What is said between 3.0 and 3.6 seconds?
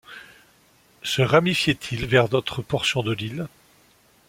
de l’île